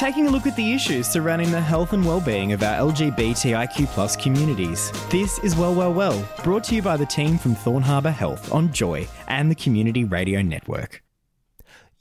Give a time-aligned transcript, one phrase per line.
[0.00, 4.90] Taking a look at the issues surrounding the health and well-being of our LGBTIQ communities.
[5.10, 8.50] This is Well Well Well, brought to you by the team from Thorne Harbour Health
[8.50, 11.02] on Joy and the Community Radio Network.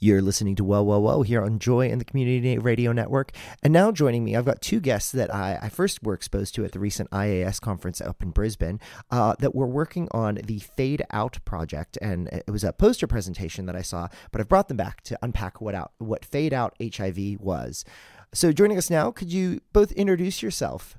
[0.02, 3.34] You're listening to Well, Well, Well here on Joy and the Community Radio Network.
[3.62, 6.64] And now joining me, I've got two guests that I, I first were exposed to
[6.64, 8.80] at the recent IAS conference up in Brisbane
[9.12, 11.98] uh, that were working on the Fade Out project.
[12.02, 15.20] And it was a poster presentation that I saw, but I've brought them back to
[15.22, 17.84] unpack what, out, what Fade Out HIV was.
[18.34, 20.98] So joining us now, could you both introduce yourself?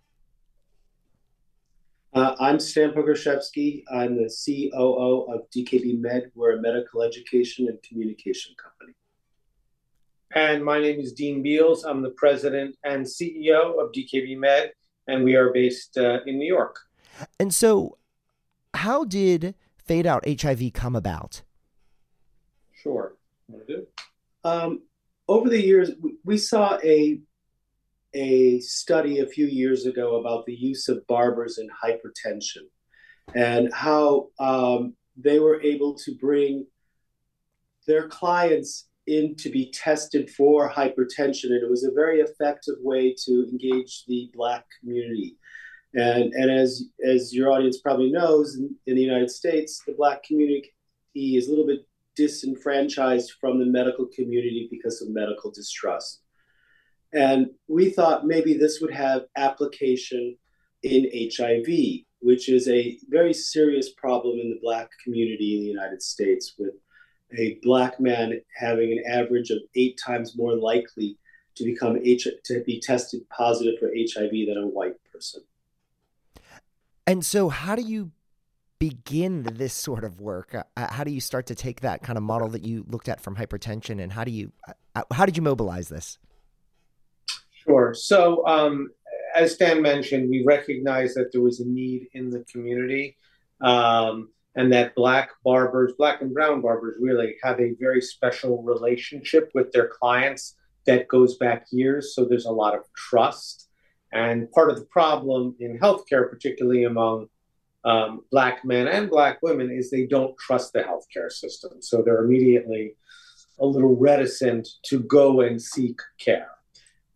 [2.12, 3.84] Uh, I'm Stan Pogroszewski.
[3.88, 6.32] I'm the COO of DKB Med.
[6.34, 8.94] We're a medical education and communication company.
[10.34, 11.84] And my name is Dean Beals.
[11.84, 14.72] I'm the president and CEO of DKB Med,
[15.06, 16.80] and we are based uh, in New York.
[17.38, 17.98] And so,
[18.74, 21.42] how did Fade Out HIV come about?
[22.72, 23.14] Sure.
[24.42, 24.82] Um,
[25.28, 25.92] over the years,
[26.24, 27.20] we saw a
[28.14, 32.64] a study a few years ago about the use of barbers in hypertension
[33.34, 36.66] and how um, they were able to bring
[37.86, 41.46] their clients in to be tested for hypertension.
[41.46, 45.36] And it was a very effective way to engage the Black community.
[45.94, 50.22] And, and as, as your audience probably knows, in, in the United States, the Black
[50.22, 50.72] community
[51.14, 51.86] is a little bit
[52.16, 56.19] disenfranchised from the medical community because of medical distrust.
[57.12, 60.36] And we thought maybe this would have application
[60.82, 66.02] in HIV, which is a very serious problem in the Black community in the United
[66.02, 66.74] States, with
[67.36, 71.18] a Black man having an average of eight times more likely
[71.56, 75.42] to become H- to be tested positive for HIV than a white person.
[77.06, 78.12] And so, how do you
[78.78, 80.54] begin this sort of work?
[80.54, 83.20] Uh, how do you start to take that kind of model that you looked at
[83.20, 84.52] from hypertension, and how do you
[84.94, 86.18] uh, how did you mobilize this?
[87.66, 87.94] Sure.
[87.94, 88.90] So, um,
[89.34, 93.16] as Stan mentioned, we recognized that there was a need in the community,
[93.60, 99.50] um, and that Black barbers, Black and Brown barbers, really have a very special relationship
[99.54, 100.56] with their clients
[100.86, 102.14] that goes back years.
[102.14, 103.68] So, there's a lot of trust.
[104.12, 107.28] And part of the problem in healthcare, particularly among
[107.84, 111.80] um, Black men and Black women, is they don't trust the healthcare system.
[111.80, 112.96] So, they're immediately
[113.58, 116.48] a little reticent to go and seek care.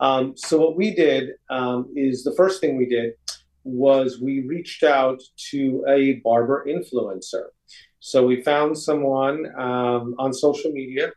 [0.00, 3.12] Um, so what we did um, is the first thing we did
[3.64, 7.46] was we reached out to a barber influencer.
[8.00, 11.12] So we found someone um, on social media,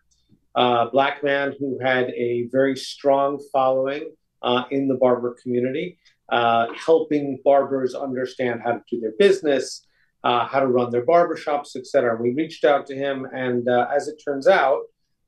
[0.56, 4.12] a black man who had a very strong following
[4.42, 6.00] uh, in the barber community,
[6.30, 9.86] uh, helping barbers understand how to do their business,
[10.24, 12.22] uh, how to run their barbershops, etc.
[12.22, 14.82] We reached out to him, and uh, as it turns out,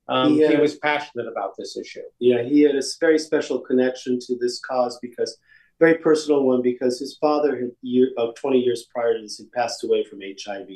[0.09, 2.02] um, he, he, was passionate about this issue.
[2.20, 5.38] Yeah, he had a very special connection to this cause because
[5.80, 9.52] very personal one because his father had year, about 20 years prior to this had
[9.52, 10.68] passed away from HIV,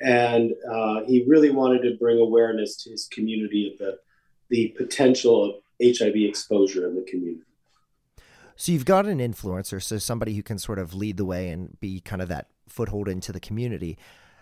[0.00, 3.98] and uh, he really wanted to bring awareness to his community of the
[4.50, 7.44] the potential of HIV exposure in the community.
[8.56, 11.80] So you've got an influencer, so somebody who can sort of lead the way and
[11.80, 13.96] be kind of that foothold into the community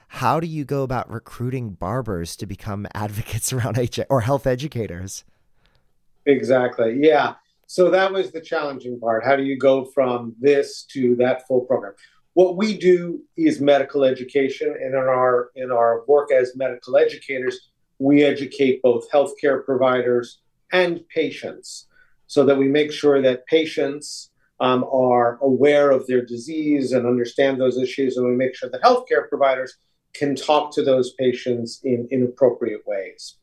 [0.08, 5.24] how do you go about recruiting barbers to become advocates around HIV or health educators?
[6.26, 6.98] Exactly.
[7.00, 7.34] Yeah.
[7.66, 9.24] So that was the challenging part.
[9.24, 11.94] How do you go from this to that full program?
[12.32, 17.70] What we do is medical education, and in our in our work as medical educators,
[17.98, 20.38] we educate both healthcare providers
[20.72, 21.88] and patients,
[22.26, 24.30] so that we make sure that patients
[24.60, 28.82] um, are aware of their disease and understand those issues, and we make sure that
[28.82, 29.76] healthcare providers
[30.14, 33.36] can talk to those patients in inappropriate ways.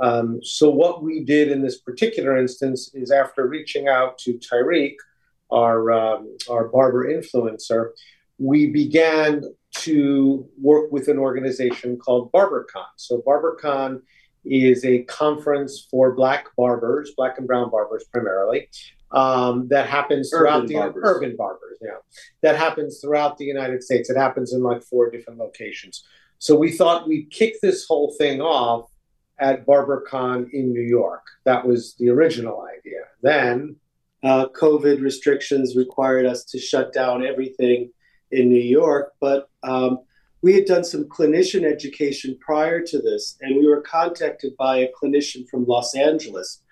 [0.00, 4.96] Um, so, what we did in this particular instance is after reaching out to Tyreek,
[5.50, 7.90] our, um, our barber influencer,
[8.38, 9.42] we began
[9.72, 12.86] to work with an organization called BarberCon.
[12.96, 14.02] So, BarberCon
[14.44, 18.68] is a conference for Black barbers, Black and Brown barbers primarily,
[19.10, 21.02] um, that happens throughout urban the barbers.
[21.04, 21.78] urban barbers.
[21.80, 21.98] Yeah,
[22.42, 24.10] that happens throughout the United States.
[24.10, 26.04] It happens in like four different locations.
[26.38, 28.90] So we thought we'd kick this whole thing off
[29.40, 31.24] at BarberCon in New York.
[31.44, 33.00] That was the original idea.
[33.22, 33.76] Then
[34.22, 37.90] uh, COVID restrictions required us to shut down everything
[38.30, 40.00] in New York, but um,
[40.42, 44.92] we had done some clinician education prior to this, and we were contacted by a
[44.92, 46.62] clinician from Los Angeles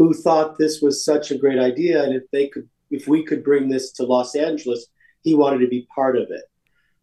[0.00, 3.44] who thought this was such a great idea, and if they could, if we could
[3.44, 4.86] bring this to Los Angeles,
[5.20, 6.44] he wanted to be part of it.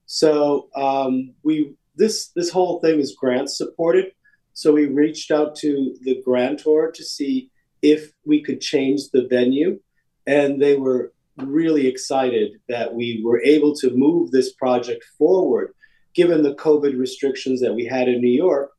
[0.08, 4.06] So um, we this this whole thing is grant supported.
[4.54, 7.52] So we reached out to the grantor to see
[7.84, 9.80] if we could change the venue,
[10.26, 15.76] and they were really excited that we were able to move this project forward,
[16.16, 18.72] given the COVID restrictions that we had in New York,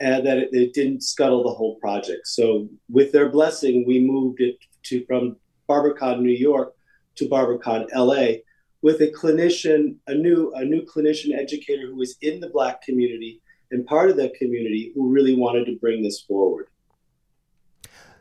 [0.00, 2.26] and that it, it didn't scuttle the whole project.
[2.26, 5.36] So with their blessing, we moved it to from
[5.68, 6.74] BarberCon New York
[7.16, 8.38] to BarberCon LA
[8.82, 13.40] with a clinician, a new a new clinician educator who was in the Black community
[13.70, 16.68] and part of that community who really wanted to bring this forward.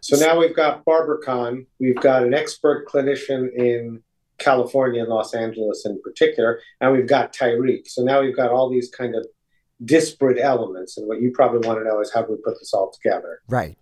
[0.01, 4.01] So now we've got BarberCon, we've got an expert clinician in
[4.37, 7.87] California and Los Angeles in particular, and we've got Tyreek.
[7.87, 9.25] So now we've got all these kind of
[9.83, 12.73] disparate elements, and what you probably want to know is how do we put this
[12.73, 13.41] all together?
[13.47, 13.77] Right.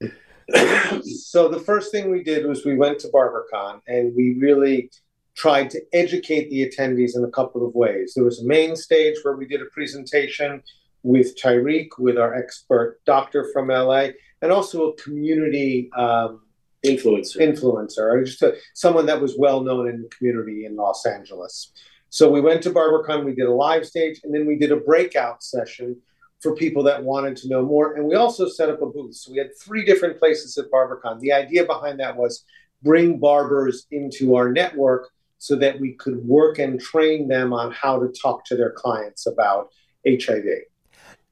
[1.02, 4.90] so the first thing we did was we went to BarberCon, and we really
[5.36, 8.14] tried to educate the attendees in a couple of ways.
[8.14, 10.62] There was a main stage where we did a presentation
[11.04, 14.08] with Tyreek, with our expert doctor from LA,
[14.42, 16.40] and also a community um,
[16.84, 21.72] influencer, influencer, just a, someone that was well known in the community in Los Angeles.
[22.10, 24.76] So we went to BarberCon, we did a live stage, and then we did a
[24.76, 25.96] breakout session
[26.40, 27.94] for people that wanted to know more.
[27.94, 29.14] And we also set up a booth.
[29.16, 31.20] So we had three different places at BarberCon.
[31.20, 32.44] The idea behind that was
[32.82, 37.98] bring barbers into our network so that we could work and train them on how
[37.98, 39.70] to talk to their clients about
[40.06, 40.44] HIV.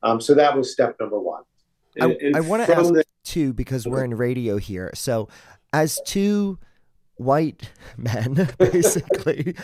[0.03, 1.43] Um, so that was step number one.
[2.01, 4.91] I, I want to ask the- too because we're in radio here.
[4.95, 5.29] So,
[5.73, 6.59] as two
[7.17, 9.55] white men basically.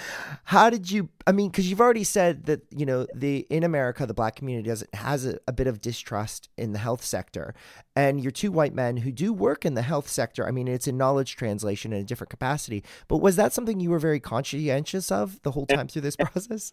[0.45, 4.07] How did you i mean because you've already said that you know the in america
[4.07, 7.55] the black community does has a, a, bit of distrust in the health sector.
[7.95, 10.87] And you're two white men who do work in the health sector i mean it's
[10.87, 12.83] a knowledge translation in a different capacity.
[13.09, 16.73] But was that something you were very conscientious of the whole time through this process?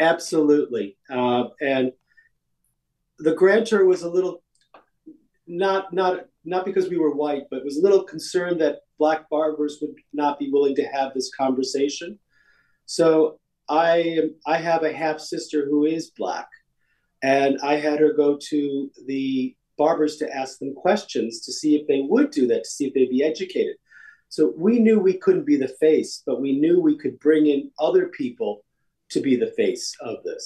[0.00, 0.96] Absolutely.
[1.08, 1.92] Uh, and
[3.18, 4.42] the grantor was a little
[5.46, 9.78] not not not because we were white but was a little concerned that black barbers
[9.80, 12.10] would not be willing to have this conversation.
[12.86, 13.94] So I
[14.46, 16.48] I have a half sister who is black,
[17.20, 21.84] and I had her go to the barbers to ask them questions to see if
[21.88, 23.76] they would do that, to see if they'd be educated.
[24.28, 27.70] So we knew we couldn't be the face, but we knew we could bring in
[27.88, 28.52] other people
[29.14, 30.44] to be the face of this.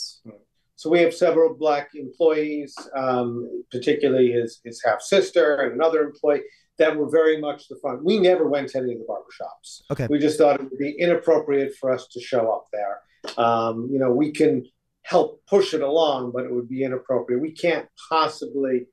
[0.80, 2.72] So we have several black employees,
[3.02, 3.28] um,
[3.70, 6.42] particularly his, his half sister and another employee
[6.78, 8.04] that were very much the front.
[8.04, 9.82] We never went to any of the barbershops.
[9.90, 10.06] Okay.
[10.10, 13.00] We just thought it would be inappropriate for us to show up there.
[13.38, 14.64] Um, you know, we can
[15.02, 17.40] help push it along, but it would be inappropriate.
[17.40, 18.86] We can't possibly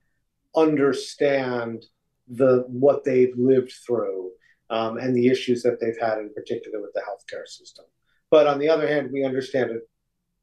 [0.56, 1.86] understand
[2.28, 4.32] the what they've lived through
[4.70, 7.86] um, and the issues that they've had in particular with the healthcare system.
[8.32, 9.82] But on the other hand, we understand it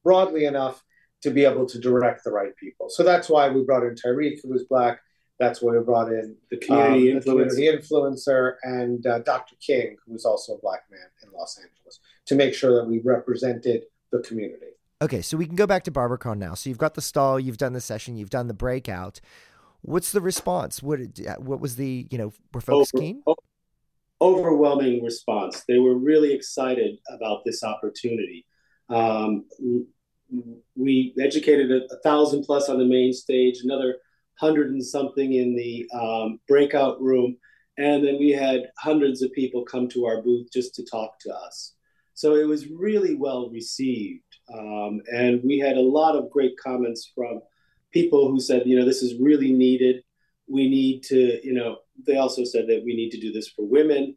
[0.04, 0.82] broadly enough
[1.22, 2.88] to be able to direct the right people.
[2.88, 5.00] So that's why we brought in Tyreek, who was black,
[5.40, 9.56] that's where we brought in the community, um, the community influencer and uh, Dr.
[9.58, 13.00] King, who was also a black man in Los Angeles, to make sure that we
[13.00, 14.66] represented the community.
[15.02, 16.52] Okay, so we can go back to BarberCon now.
[16.52, 19.22] So you've got the stall, you've done the session, you've done the breakout.
[19.80, 20.82] What's the response?
[20.82, 21.00] What
[21.38, 23.22] what was the you know were folks Over, keen?
[24.20, 25.64] Overwhelming response.
[25.66, 28.44] They were really excited about this opportunity.
[28.90, 29.46] Um,
[30.76, 33.96] we educated a, a thousand plus on the main stage, another
[34.40, 37.36] hundred and something in the um, breakout room.
[37.78, 41.34] And then we had hundreds of people come to our booth just to talk to
[41.34, 41.74] us.
[42.14, 44.22] So it was really well received.
[44.52, 47.40] Um, and we had a lot of great comments from
[47.92, 50.02] people who said, you know, this is really needed.
[50.48, 53.64] We need to, you know, they also said that we need to do this for
[53.66, 54.16] women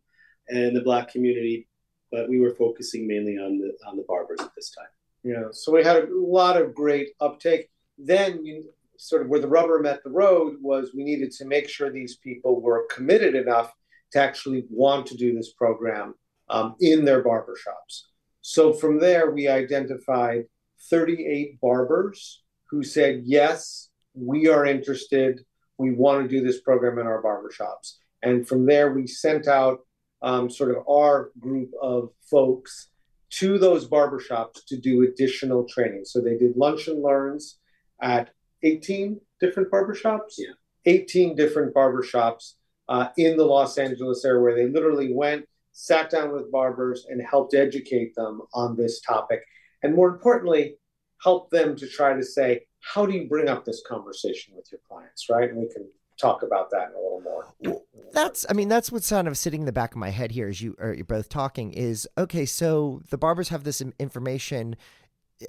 [0.50, 1.68] and the Black community,
[2.12, 4.88] but we were focusing mainly on the on the barbers at this time.
[5.24, 7.70] Yeah, so we had a lot of great uptake.
[7.98, 11.70] Then you, sort of where the rubber met the road was we needed to make
[11.70, 13.74] sure these people were committed enough
[14.12, 16.14] to actually want to do this program
[16.50, 18.04] um, in their barbershops.
[18.42, 20.46] So from there, we identified
[20.90, 25.42] 38 barbers who said, yes, we are interested.
[25.78, 27.96] We want to do this program in our barbershops.
[28.22, 29.80] And from there, we sent out
[30.22, 32.90] um, sort of our group of folks
[33.32, 36.06] to those barbershops to do additional training.
[36.06, 37.58] So they did lunch and learns
[38.02, 38.30] at
[38.64, 40.36] 18 different barbershops.
[40.38, 40.54] Yeah.
[40.86, 42.54] 18 different barbershops
[42.90, 47.22] uh, in the Los Angeles area where they literally went, sat down with barbers, and
[47.22, 49.42] helped educate them on this topic.
[49.82, 50.76] And more importantly,
[51.24, 54.82] help them to try to say, how do you bring up this conversation with your
[54.88, 55.50] clients, right?
[55.50, 55.88] And we can
[56.20, 57.46] talk about that in a little more.
[57.62, 60.32] Well, that's, I mean, that's what's kind of sitting in the back of my head
[60.32, 62.46] here as you are you're both talking is okay.
[62.46, 64.76] So the barbers have this information.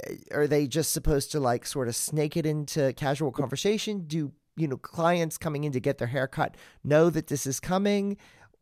[0.05, 4.05] Eh, are they just supposed to like sort of snake it into casual conversation?
[4.07, 8.17] Do you know clients coming in to get their haircut know that this is coming?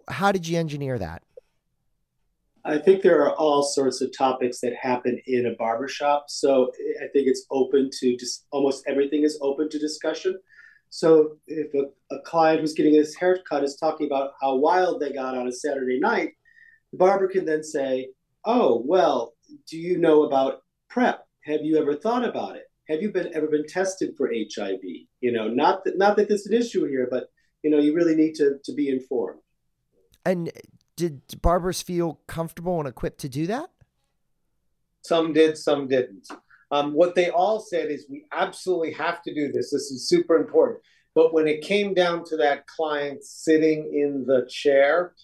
[0.09, 1.23] How did you engineer that?
[2.65, 6.27] I think there are all sorts of topics that happen in a barbershop.
[6.29, 6.71] So
[7.03, 10.39] I think it's open to just almost everything is open to discussion.
[10.89, 15.13] So if a, a client who's getting his haircut is talking about how wild they
[15.13, 16.31] got on a Saturday night,
[16.93, 18.11] the barber can then say,
[18.45, 19.35] Oh, well,
[19.69, 20.62] do you know about
[20.93, 21.27] PrEP?
[21.45, 22.65] Have you ever thought about it?
[22.89, 24.81] Have you been ever been tested for HIV?
[25.21, 27.31] You know, not that not that there's an issue here, but
[27.63, 29.41] you know, you really need to to be informed.
[30.25, 30.53] And
[30.97, 33.71] did barbers feel comfortable and equipped to do that?
[35.03, 36.29] Some did, some didn't.
[36.71, 39.71] Um, what they all said is we absolutely have to do this.
[39.71, 40.81] This is super important.
[41.15, 45.15] But when it came down to that client sitting in the chair,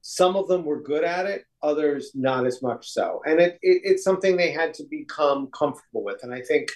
[0.00, 3.20] some of them were good at it, others not as much so.
[3.26, 6.22] And it, it, it's something they had to become comfortable with.
[6.22, 6.70] And I think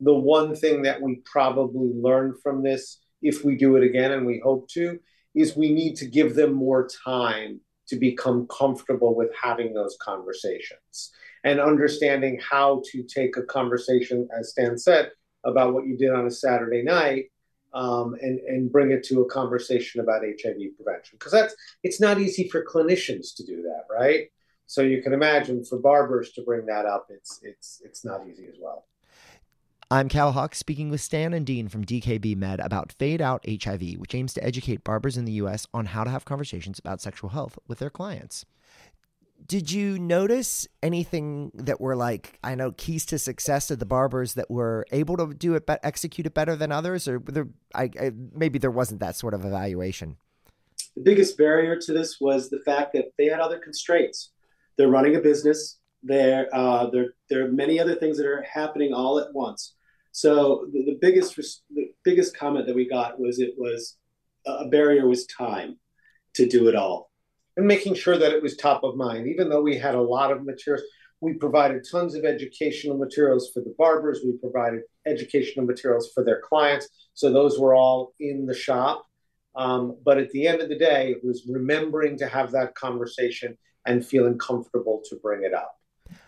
[0.00, 4.26] the one thing that we probably learned from this, if we do it again, and
[4.26, 4.98] we hope to,
[5.34, 11.12] is we need to give them more time to become comfortable with having those conversations
[11.44, 15.10] and understanding how to take a conversation, as Stan said,
[15.44, 17.26] about what you did on a Saturday night
[17.74, 21.18] um, and, and bring it to a conversation about HIV prevention.
[21.18, 24.28] Because that's it's not easy for clinicians to do that, right?
[24.66, 28.46] So you can imagine for barbers to bring that up, it's it's it's not easy
[28.46, 28.86] as well.
[29.90, 33.98] I'm Cal Hawk speaking with Stan and Dean from DKB Med about Fade Out HIV,
[33.98, 35.66] which aims to educate barbers in the U.S.
[35.74, 38.46] on how to have conversations about sexual health with their clients
[39.46, 44.34] did you notice anything that were like I know keys to success of the barbers
[44.34, 47.90] that were able to do it, but execute it better than others, or there, I,
[48.00, 50.16] I, maybe there wasn't that sort of evaluation?
[50.96, 54.30] The biggest barrier to this was the fact that they had other constraints.
[54.76, 55.78] They're running a business.
[56.02, 59.74] There, uh, there, there are many other things that are happening all at once.
[60.12, 61.36] So the, the biggest,
[61.74, 63.96] the biggest comment that we got was it was
[64.46, 65.78] a barrier was time
[66.34, 67.10] to do it all
[67.56, 69.26] and making sure that it was top of mind.
[69.26, 70.84] Even though we had a lot of materials,
[71.20, 76.40] we provided tons of educational materials for the barbers, we provided educational materials for their
[76.40, 76.88] clients.
[77.14, 79.06] So those were all in the shop.
[79.56, 83.56] Um, but at the end of the day, it was remembering to have that conversation
[83.86, 85.78] and feeling comfortable to bring it up.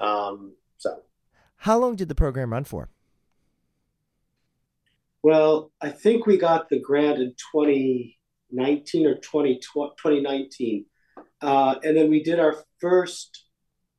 [0.00, 1.02] Um, so,
[1.56, 2.88] how long did the program run for?
[5.22, 10.84] Well, I think we got the grant in 2019 or 20, 2019.
[11.46, 13.44] Uh, and then we did our first,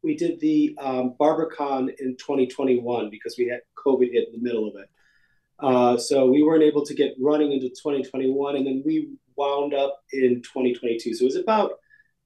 [0.03, 4.67] we did the um, BarberCon in 2021 because we had COVID hit in the middle
[4.67, 4.89] of it.
[5.59, 10.01] Uh, so we weren't able to get running into 2021, and then we wound up
[10.11, 11.13] in 2022.
[11.13, 11.71] So it was about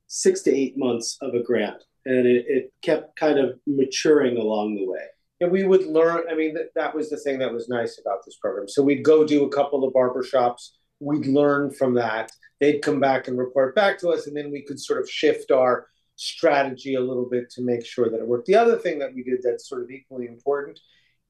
[0.08, 4.74] six to eight months of a grant, and it, it kept kind of maturing along
[4.74, 5.06] the way.
[5.40, 6.24] And we would learn.
[6.32, 8.68] I mean, that, that was the thing that was nice about this program.
[8.68, 10.80] So we'd go do a couple of barber shops.
[11.01, 12.31] We'd learn from that
[12.62, 15.51] they'd come back and report back to us, and then we could sort of shift
[15.51, 18.46] our strategy a little bit to make sure that it worked.
[18.46, 20.79] The other thing that we did that's sort of equally important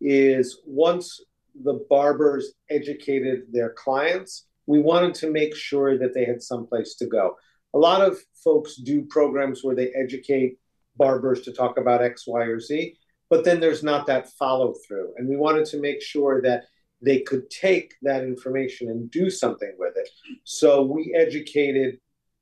[0.02, 1.22] is once
[1.64, 6.96] the barbers educated their clients, we wanted to make sure that they had some place
[6.96, 7.38] to go.
[7.74, 10.58] A lot of folks do programs where they educate
[10.98, 12.98] barbers to talk about X, Y, or Z,
[13.30, 15.14] but then there's not that follow through.
[15.16, 16.66] And we wanted to make sure that
[17.02, 20.10] they could take that information and do something with it.
[20.44, 22.00] So we educated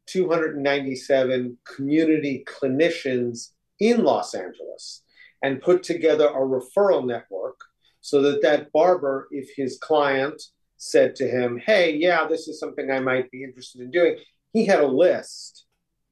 [0.07, 5.03] 297 community clinicians in Los Angeles
[5.41, 7.59] and put together a referral network
[8.01, 10.41] so that that barber, if his client
[10.77, 14.17] said to him, "Hey, yeah, this is something I might be interested in doing,"
[14.53, 15.65] he had a list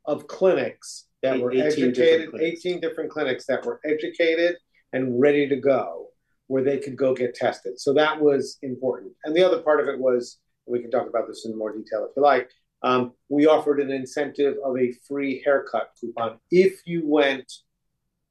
[0.06, 4.58] of clinics that were educated, different 18 different clinics that were educated
[4.94, 6.12] and ready to go
[6.48, 7.80] where they could go get tested.
[7.80, 9.14] So that was important.
[9.24, 12.08] And the other part of it was, we can talk about this in more detail
[12.10, 12.50] if you like.
[12.84, 17.52] Um, we offered an incentive of a free haircut coupon if you went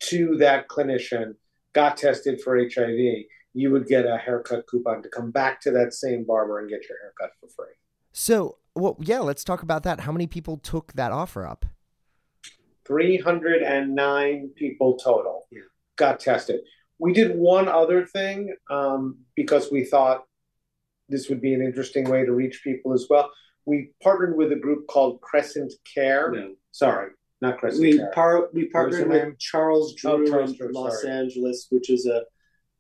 [0.00, 1.35] to that clinician,
[1.73, 5.94] got tested for HIV, you would get a haircut coupon to come back to that
[5.94, 7.75] same barber and get your haircut for free.
[8.12, 10.00] So, well, yeah, let's talk about that.
[10.00, 11.66] How many people took that offer up?
[12.87, 15.61] 309 people total yeah.
[15.96, 16.61] got tested.
[16.99, 20.25] We did one other thing um, because we thought
[21.09, 23.31] this would be an interesting way to reach people as well.
[23.65, 26.31] We partnered with a group called Crescent Care.
[26.33, 26.55] No.
[26.73, 27.11] Sorry,
[27.41, 28.11] not Crescent we Care.
[28.15, 31.15] Par- we partnered with Charles Drew, oh, Charles Drew in Los sorry.
[31.15, 32.23] Angeles, which is a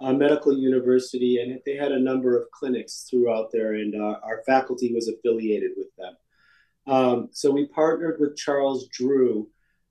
[0.02, 4.42] a medical university, and they had a number of clinics throughout there, and uh, our
[4.44, 6.14] faculty was affiliated with them.
[6.86, 9.48] Um, so we partnered with Charles Drew,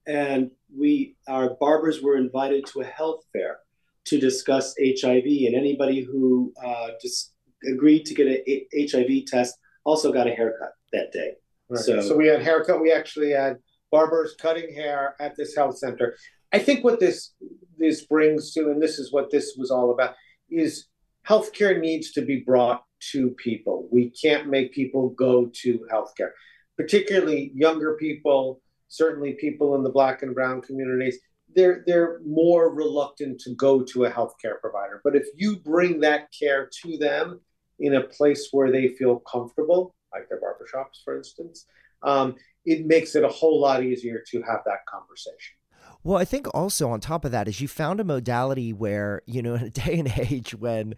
[0.07, 3.59] and we our barbers were invited to a health fair
[4.05, 7.33] to discuss HIV, and anybody who uh, just
[7.71, 11.33] agreed to get a HIV test also got a haircut that day.
[11.69, 11.81] Right.
[11.81, 12.81] So, so we had haircut.
[12.81, 13.57] We actually had
[13.91, 16.15] barbers cutting hair at this health center.
[16.53, 17.33] I think what this
[17.77, 20.15] this brings to, and this is what this was all about,
[20.49, 20.87] is
[21.27, 23.87] healthcare needs to be brought to people.
[23.91, 26.31] We can't make people go to healthcare,
[26.77, 31.19] particularly younger people, certainly people in the black and brown communities.
[31.55, 35.01] They're they're more reluctant to go to a healthcare provider.
[35.03, 37.39] But if you bring that care to them
[37.79, 41.65] in a place where they feel comfortable, like their barbershops, for instance,
[42.03, 42.35] um,
[42.65, 45.55] it makes it a whole lot easier to have that conversation.
[46.03, 49.41] Well, I think also on top of that is you found a modality where, you
[49.41, 50.95] know, in a day and age when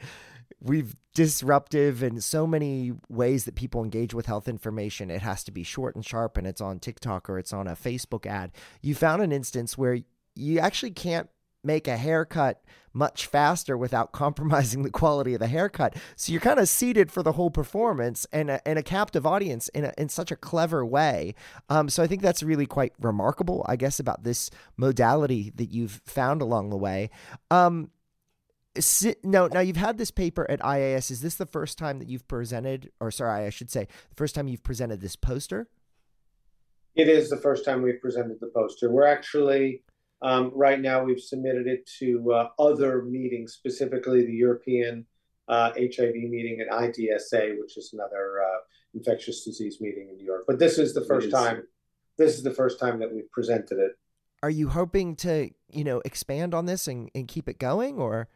[0.61, 5.51] we've disruptive in so many ways that people engage with health information, it has to
[5.51, 8.51] be short and sharp and it's on TikTok or it's on a Facebook ad.
[8.81, 9.99] You found an instance where
[10.38, 11.29] you actually can't
[11.63, 12.62] make a haircut
[12.94, 15.96] much faster without compromising the quality of the haircut.
[16.15, 19.67] So you're kind of seated for the whole performance and a, and a captive audience
[19.70, 21.36] in, a, in such a clever way.
[21.70, 26.01] Um, so I think that's really quite remarkable, I guess, about this modality that you've
[26.06, 27.12] found along the way.
[27.51, 27.91] Um,
[29.24, 31.10] no, now you've had this paper at IAS.
[31.10, 34.36] Is this the first time that you've presented, or sorry, I should say, the first
[34.36, 35.67] time you've presented this poster?
[36.96, 38.91] It is the first time we've presented the poster.
[38.91, 39.84] We're actually
[40.21, 45.05] um, right now, we've submitted it to uh, other meetings, specifically the European
[45.47, 48.59] uh, HIV meeting and IDSA, which is another uh,
[48.93, 50.45] infectious disease meeting in New York.
[50.47, 51.63] But this is the first time.
[52.17, 53.91] This is the first time that we've presented it.
[54.41, 58.27] Are you hoping to, you know, expand on this and, and keep it going, or?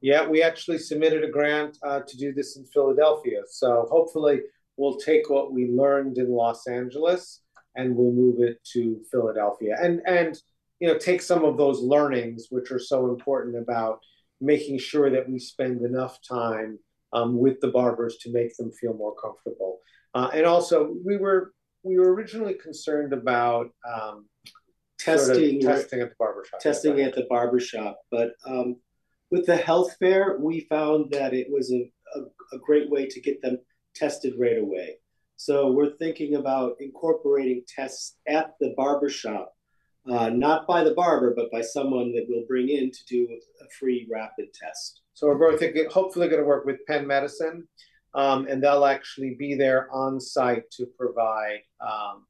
[0.00, 3.40] Yeah, we actually submitted a grant uh, to do this in Philadelphia.
[3.48, 4.40] So hopefully,
[4.76, 7.40] we'll take what we learned in Los Angeles
[7.78, 9.76] and we'll move it to Philadelphia.
[9.80, 10.38] And and
[10.80, 14.00] you know take some of those learnings which are so important about
[14.40, 16.78] making sure that we spend enough time
[17.12, 19.78] um, with the barbers to make them feel more comfortable.
[20.14, 24.26] Uh, and also we were we were originally concerned about um,
[24.98, 28.76] testing sort of testing at the barbershop testing at the barbershop but um,
[29.30, 32.20] with the health fair we found that it was a, a,
[32.56, 33.58] a great way to get them
[33.94, 34.96] tested right away
[35.38, 39.54] so we're thinking about incorporating tests at the barber shop,
[40.10, 43.28] uh, not by the barber, but by someone that we'll bring in to do
[43.60, 45.02] a free rapid test.
[45.14, 47.68] So we're both thinking, hopefully going to work with Penn Medicine,
[48.14, 52.26] um, and they'll actually be there on site to provide um,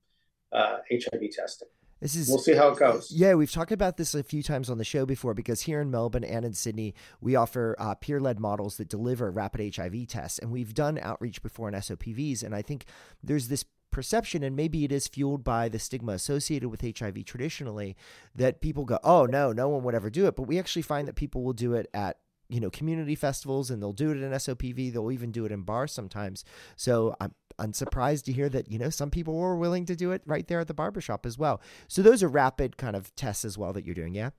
[0.53, 1.69] uh, HIV testing.
[2.01, 3.11] This is we'll see how it goes.
[3.11, 5.91] Yeah, we've talked about this a few times on the show before because here in
[5.91, 10.51] Melbourne and in Sydney, we offer uh, peer-led models that deliver rapid HIV tests, and
[10.51, 12.85] we've done outreach before in SOPVs, and I think
[13.23, 17.97] there's this perception, and maybe it is fueled by the stigma associated with HIV traditionally,
[18.35, 21.09] that people go, "Oh no, no one would ever do it," but we actually find
[21.09, 24.31] that people will do it at you know community festivals and they'll do it in
[24.33, 24.93] SOPV.
[24.93, 26.45] They'll even do it in bars sometimes.
[26.77, 30.23] So I'm unsurprised to hear that you know some people were willing to do it
[30.27, 31.61] right there at the barbershop as well.
[31.89, 34.31] So those are rapid kind of tests as well that you're doing, yeah.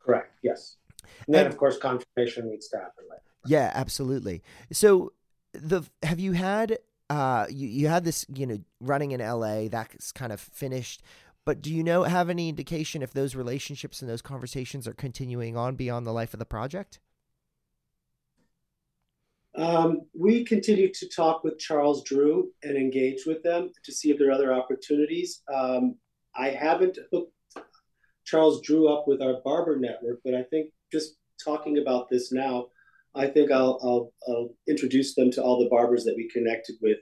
[0.00, 0.32] Correct.
[0.42, 0.76] Yes.
[1.26, 3.22] And then, and, of course, confirmation needs to happen later.
[3.46, 4.42] Yeah, absolutely.
[4.72, 5.12] So
[5.52, 10.12] the have you had uh you, you had this you know running in LA that's
[10.12, 11.02] kind of finished
[11.44, 15.56] but do you know have any indication if those relationships and those conversations are continuing
[15.56, 17.00] on beyond the life of the project
[19.60, 24.18] um, we continue to talk with Charles Drew and engage with them to see if
[24.18, 25.42] there are other opportunities.
[25.52, 25.96] Um,
[26.34, 27.32] I haven't hooked
[28.24, 32.68] Charles Drew up with our barber network, but I think just talking about this now,
[33.14, 36.98] I think I'll, I'll, I'll introduce them to all the barbers that we connected with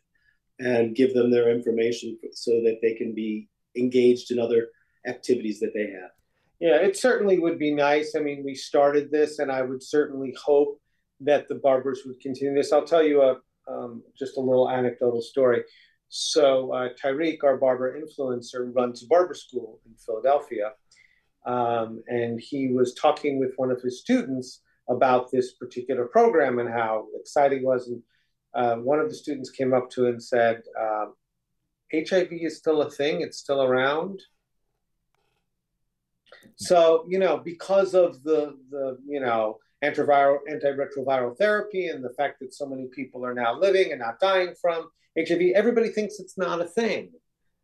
[0.59, 4.69] and give them their information so that they can be engaged in other
[5.07, 6.11] activities that they have.
[6.59, 8.17] Yeah, it certainly would be nice.
[8.17, 10.81] I mean, we started this, and I would certainly hope
[11.21, 12.73] that the barbers would continue this.
[12.73, 13.37] I'll tell you a
[13.69, 15.63] um, just a little anecdotal story.
[16.09, 20.73] So uh, Tyreek, our barber influencer, runs a barber school in Philadelphia,
[21.45, 26.69] um, and he was talking with one of his students about this particular program and
[26.71, 27.89] how exciting it was.
[27.89, 28.03] And
[28.55, 31.15] uh, one of the students came up to him and said, um,
[31.93, 34.23] "HIV is still a thing; it's still around."
[36.57, 42.41] So you know, because of the the you know antiviral, antiretroviral therapy and the fact
[42.41, 46.39] that so many people are now living and not dying from HIV, everybody thinks it's
[46.39, 47.11] not a thing.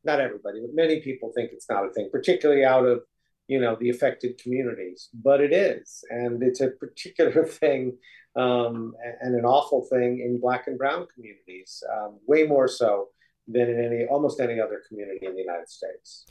[0.05, 3.03] Not everybody, but many people think it's not a thing, particularly out of
[3.49, 5.09] you know the affected communities.
[5.15, 7.97] But it is and it's a particular thing
[8.37, 13.09] um, and an awful thing in black and brown communities um, way more so
[13.47, 16.27] than in any almost any other community in the united states.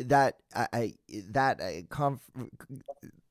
[0.00, 0.94] That I,
[1.30, 2.30] that uh, conf-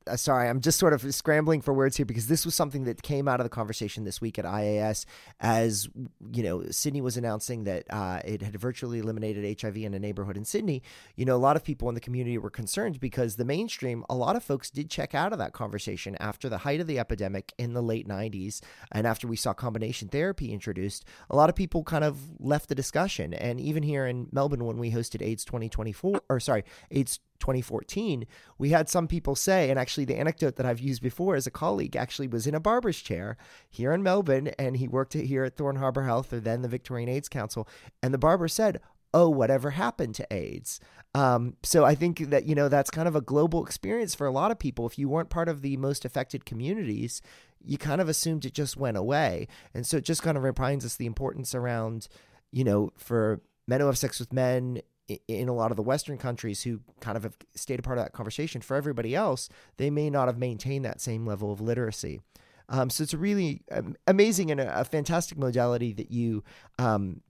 [0.08, 3.02] uh, sorry, I'm just sort of scrambling for words here because this was something that
[3.02, 5.06] came out of the conversation this week at IAS
[5.40, 5.88] as,
[6.34, 10.38] you know, Sydney was announcing that uh, it had virtually eliminated HIV in a neighborhood
[10.38, 10.84] in Sydney.
[11.16, 14.16] You know, a lot of people in the community were concerned because the mainstream, a
[14.16, 17.54] lot of folks did check out of that conversation after the height of the epidemic
[17.58, 18.62] in the late 90s
[18.92, 21.06] and after we saw combination therapy introduced.
[21.30, 23.34] A lot of people kind of left the discussion.
[23.34, 28.26] And even here in Melbourne, when we hosted AIDS 2024, or sorry, AIDS 2014,
[28.58, 31.52] we had some people say, and actually the anecdote that I've used before as a
[31.52, 33.36] colleague actually was in a barber's chair
[33.70, 37.10] here in Melbourne, and he worked here at Thorne Harbour Health or then the Victorian
[37.10, 37.68] AIDS Council,
[38.02, 38.80] and the barber said,
[39.14, 40.80] oh, whatever happened to AIDS?
[41.14, 44.32] Um, so I think that, you know, that's kind of a global experience for a
[44.32, 44.88] lot of people.
[44.88, 47.22] If you weren't part of the most affected communities,
[47.64, 49.48] you kind of assumed it just went away.
[49.74, 52.08] And so it just kind of reminds us the importance around,
[52.52, 56.18] you know, for men who have sex with men in a lot of the Western
[56.18, 59.90] countries who kind of have stayed a part of that conversation, for everybody else, they
[59.90, 62.22] may not have maintained that same level of literacy.
[62.70, 66.44] Um, so it's a really um, amazing and a, fantastic modality that you
[66.80, 67.22] um,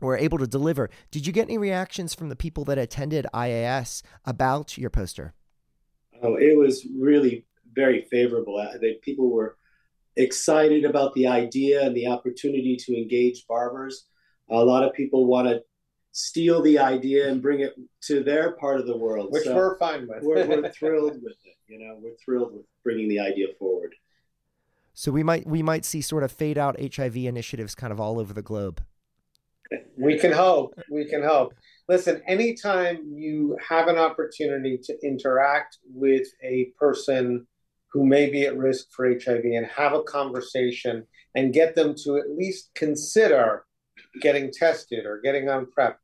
[0.00, 0.90] were able to deliver.
[1.10, 5.34] Did you get any reactions from the people that attended IAS about your poster?
[6.22, 8.64] Oh, it was really very favorable.
[8.80, 9.56] They, people were
[10.16, 14.06] excited about the idea and the opportunity to engage barbers.
[14.50, 15.62] A lot of people wanted
[16.12, 19.28] steal the idea and bring it to their part of the world.
[19.30, 20.22] Which so we're fine with.
[20.22, 21.56] we're, we're thrilled with it.
[21.66, 23.94] You know, we're thrilled with bringing the idea forward.
[24.94, 28.18] So we might we might see sort of fade out HIV initiatives kind of all
[28.18, 28.82] over the globe.
[29.96, 30.78] We can hope.
[30.90, 31.54] We can hope.
[31.88, 37.46] Listen, anytime you have an opportunity to interact with a person
[37.92, 42.18] who may be at risk for HIV and have a conversation and get them to
[42.18, 43.64] at least consider
[44.20, 45.98] getting tested or getting on PrEP,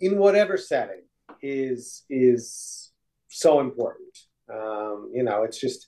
[0.00, 1.02] in whatever setting
[1.42, 2.92] is is
[3.28, 4.18] so important.
[4.52, 5.86] Um, you know, it's just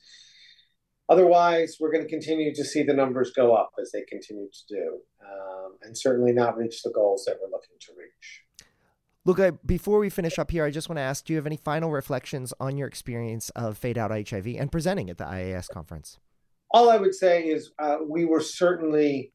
[1.08, 4.74] otherwise we're going to continue to see the numbers go up as they continue to
[4.74, 8.42] do, um, and certainly not reach the goals that we're looking to reach.
[9.24, 11.56] Look, before we finish up here, I just want to ask: Do you have any
[11.56, 16.18] final reflections on your experience of Fade Out HIV and presenting at the IAS conference?
[16.70, 19.32] All I would say is uh, we were certainly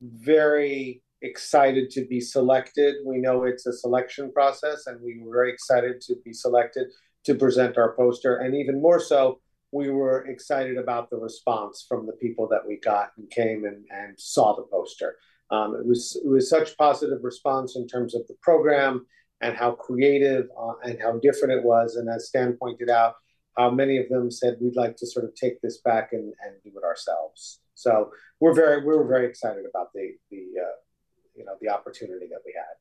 [0.00, 2.96] very excited to be selected.
[3.04, 6.88] We know it's a selection process, and we were very excited to be selected
[7.24, 8.36] to present our poster.
[8.36, 9.40] And even more so,
[9.72, 13.84] we were excited about the response from the people that we got and came and,
[13.90, 15.16] and saw the poster.
[15.50, 19.06] Um, it was it was such positive response in terms of the program
[19.40, 21.96] and how creative uh, and how different it was.
[21.96, 23.14] And as Stan pointed out,
[23.56, 26.54] how many of them said we'd like to sort of take this back and, and
[26.62, 27.60] do it ourselves.
[27.74, 30.74] So we're very we were very excited about the the uh,
[31.38, 32.74] you know the opportunity that we had.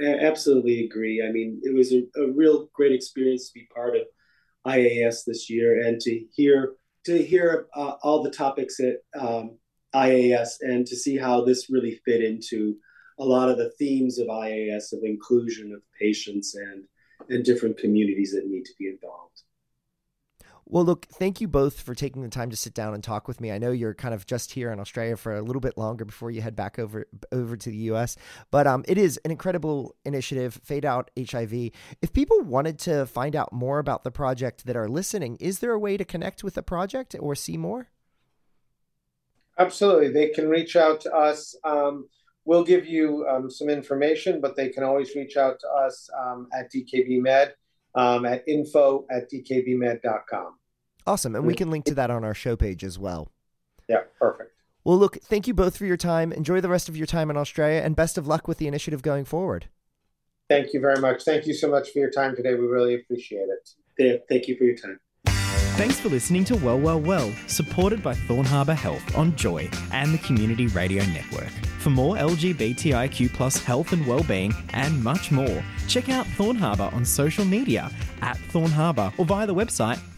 [0.00, 1.22] I absolutely agree.
[1.26, 4.02] I mean, it was a, a real great experience to be part of
[4.66, 6.74] IAS this year and to hear
[7.06, 9.58] to hear uh, all the topics at um,
[9.94, 12.76] IAS and to see how this really fit into
[13.18, 16.84] a lot of the themes of IAS of inclusion of patients and
[17.28, 19.42] and different communities that need to be involved.
[20.72, 23.40] Well, look, thank you both for taking the time to sit down and talk with
[23.40, 23.50] me.
[23.50, 26.30] I know you're kind of just here in Australia for a little bit longer before
[26.30, 28.16] you head back over over to the US,
[28.52, 31.72] but um, it is an incredible initiative, Fade Out HIV.
[32.00, 35.72] If people wanted to find out more about the project that are listening, is there
[35.72, 37.88] a way to connect with the project or see more?
[39.58, 41.56] Absolutely, they can reach out to us.
[41.64, 42.08] Um,
[42.44, 46.46] we'll give you um, some information, but they can always reach out to us um,
[46.56, 47.54] at DKB Med
[47.96, 50.59] um, at info at dkbmed.com.
[51.06, 51.34] Awesome.
[51.34, 53.30] And we can link to that on our show page as well.
[53.88, 54.52] Yeah, perfect.
[54.84, 56.32] Well, look, thank you both for your time.
[56.32, 59.02] Enjoy the rest of your time in Australia and best of luck with the initiative
[59.02, 59.66] going forward.
[60.48, 61.22] Thank you very much.
[61.22, 62.54] Thank you so much for your time today.
[62.54, 63.70] We really appreciate it.
[63.98, 64.98] Yeah, thank you for your time.
[65.76, 70.12] Thanks for listening to Well, Well, Well, supported by Thorne Harbour Health on Joy and
[70.12, 71.48] the Community Radio Network.
[71.78, 77.04] For more LGBTIQ plus health and well-being and much more, check out Thorne Harbour on
[77.04, 79.98] social media at Thorne Harbour or via the website